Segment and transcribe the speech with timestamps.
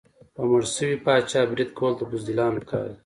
[0.35, 2.99] په مړ شوي پاچا برید کول د بزدلانو کار دی.